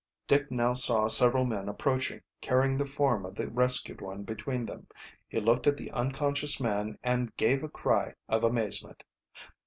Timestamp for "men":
1.45-1.69